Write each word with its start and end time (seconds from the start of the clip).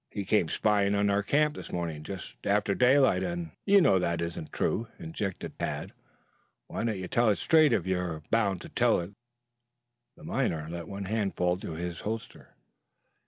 He 0.09 0.25
came 0.25 0.49
spying 0.49 0.95
on 0.95 1.11
our 1.11 1.21
camp 1.21 1.53
this 1.53 1.71
morning 1.71 2.01
just 2.01 2.47
after 2.47 2.73
daylight, 2.73 3.21
and" 3.21 3.51
"You 3.67 3.81
know 3.81 3.99
that 3.99 4.19
isn't 4.19 4.51
true," 4.51 4.87
interjected 4.97 5.59
Tad. 5.59 5.93
"Why 6.65 6.83
don't 6.83 6.97
you 6.97 7.07
tell 7.07 7.29
it 7.29 7.35
straight 7.35 7.71
if 7.71 7.85
you 7.85 7.99
are 7.99 8.23
bound 8.31 8.61
to 8.61 8.69
tell 8.69 8.99
it?" 8.99 9.11
The 10.17 10.23
miner 10.23 10.67
let 10.71 10.87
one 10.87 11.05
hand 11.05 11.35
fall 11.35 11.55
to 11.57 11.73
his 11.73 11.99
holster. 11.99 12.55